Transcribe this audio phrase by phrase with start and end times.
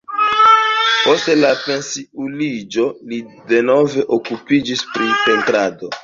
[1.07, 3.19] Post la pensiuliĝo li
[3.51, 5.91] denove okupiĝis pri pentrado.